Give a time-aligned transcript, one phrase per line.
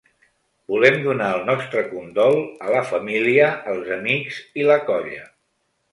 [0.71, 2.37] Volem donar el nostre condol
[2.69, 5.25] a la família, els amics i la colla.